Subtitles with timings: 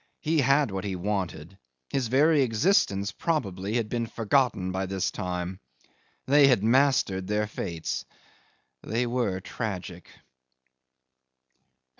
[0.19, 1.59] He had what he wanted.
[1.91, 5.59] His very existence probably had been forgotten by this time.
[6.25, 8.05] They had mastered their fates.
[8.81, 10.09] They were tragic.